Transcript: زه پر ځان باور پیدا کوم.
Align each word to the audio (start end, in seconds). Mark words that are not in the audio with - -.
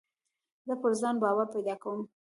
زه 0.67 0.73
پر 0.81 0.91
ځان 1.01 1.15
باور 1.23 1.47
پیدا 1.55 1.75
کوم. 1.81 1.99